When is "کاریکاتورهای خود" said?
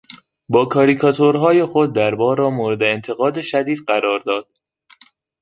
0.65-1.95